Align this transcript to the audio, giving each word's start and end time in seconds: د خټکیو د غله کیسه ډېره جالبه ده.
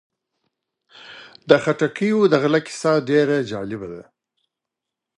د 1.49 1.51
خټکیو 1.63 2.19
د 2.29 2.33
غله 2.43 2.59
کیسه 2.67 2.91
ډېره 3.09 3.37
جالبه 3.51 3.87
ده. 3.93 4.03